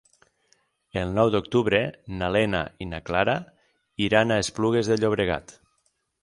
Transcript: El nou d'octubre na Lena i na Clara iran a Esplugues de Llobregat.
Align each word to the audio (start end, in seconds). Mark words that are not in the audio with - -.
El 1.01 1.11
nou 1.17 1.27
d'octubre 1.35 1.81
na 2.21 2.29
Lena 2.37 2.61
i 2.85 2.87
na 2.95 3.01
Clara 3.11 3.37
iran 4.07 4.37
a 4.37 4.41
Esplugues 4.47 4.91
de 4.95 4.99
Llobregat. 5.05 5.55